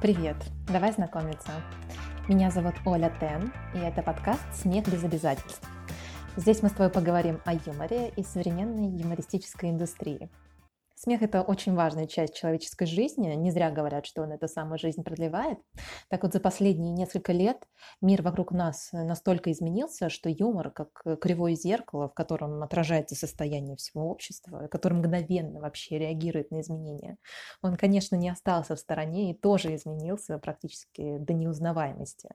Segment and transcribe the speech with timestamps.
[0.00, 0.36] Привет,
[0.68, 1.50] давай знакомиться.
[2.28, 5.68] Меня зовут Оля Тен, и это подкаст «Смех без обязательств».
[6.36, 10.30] Здесь мы с тобой поговорим о юморе и современной юмористической индустрии–
[11.00, 13.28] Смех– это очень важная часть человеческой жизни.
[13.28, 15.60] Не зря говорят, что он эту самую жизнь продлевает.
[16.08, 17.68] Так вот, за последние несколько лет
[18.00, 24.10] мир вокруг нас настолько изменился, что юмор, как кривое зеркало, в котором отражается состояние всего
[24.10, 27.16] общества, который мгновенно вообще реагирует на изменения,
[27.62, 32.30] он, конечно, не остался в стороне и тоже изменился практически до неузнаваемости.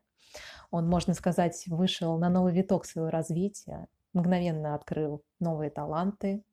[0.72, 6.44] Он, можно сказать, вышел на новый виток своего развития, мгновенно открыл новые таланты,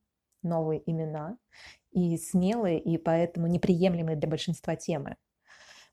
[0.43, 1.37] новые имена
[1.93, 5.17] и смелые, и поэтому неприемлемые для большинства темы.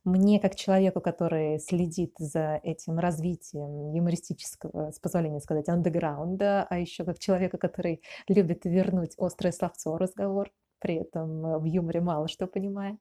[0.03, 7.03] Мне, как человеку, который следит за этим развитием юмористического, с позволения сказать, андеграунда, а еще
[7.03, 12.47] как человека, который любит вернуть острое словцо разговор, при этом э, в юморе мало что
[12.47, 12.97] понимая.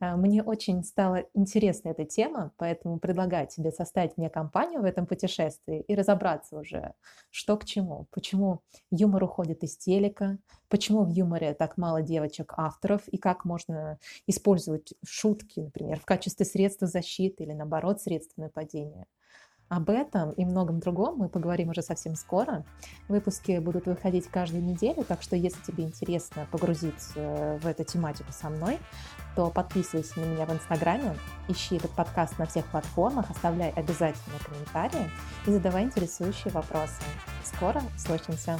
[0.00, 5.06] А, мне очень стала интересна эта тема, поэтому предлагаю тебе составить мне компанию в этом
[5.06, 6.94] путешествии и разобраться уже,
[7.30, 10.38] что к чему, почему юмор уходит из телека,
[10.68, 16.86] почему в юморе так мало девочек-авторов и как можно использовать шутки, например, в качестве средства
[16.86, 19.06] защиты или, наоборот, средства нападения.
[19.68, 22.64] Об этом и многом другом мы поговорим уже совсем скоро.
[23.08, 28.48] Выпуски будут выходить каждую неделю, так что если тебе интересно погрузиться в эту тематику со
[28.48, 28.78] мной,
[29.36, 31.16] то подписывайся на меня в Инстаграме,
[31.48, 35.10] ищи этот подкаст на всех платформах, оставляй обязательно комментарии
[35.46, 37.02] и задавай интересующие вопросы.
[37.44, 38.58] Скоро услышимся!